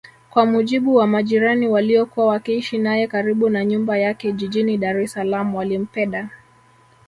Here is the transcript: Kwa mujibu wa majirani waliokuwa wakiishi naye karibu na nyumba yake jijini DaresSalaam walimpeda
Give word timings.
Kwa 0.29 0.45
mujibu 0.45 0.95
wa 0.95 1.07
majirani 1.07 1.67
waliokuwa 1.67 2.25
wakiishi 2.25 2.77
naye 2.77 3.07
karibu 3.07 3.49
na 3.49 3.65
nyumba 3.65 3.97
yake 3.97 4.31
jijini 4.31 4.77
DaresSalaam 4.77 5.55
walimpeda 5.55 6.29